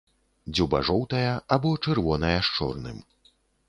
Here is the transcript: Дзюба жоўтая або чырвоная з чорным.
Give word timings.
Дзюба 0.53 0.79
жоўтая 0.89 1.31
або 1.59 1.77
чырвоная 1.85 2.37
з 2.45 2.61
чорным. 2.61 2.97